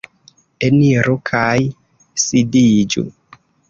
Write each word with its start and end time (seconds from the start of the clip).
Eniru 0.67 1.15
kaj 1.33 1.45
sidiĝu! 2.27 3.09